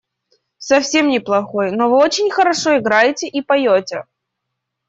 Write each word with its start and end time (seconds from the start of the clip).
Совсем 0.57 1.09
не 1.09 1.19
плохой, 1.19 1.69
но 1.69 1.87
вы 1.87 1.97
очень 1.97 2.31
хорошо 2.31 2.79
играете 2.79 3.27
и 3.27 3.43
поете. 3.43 4.05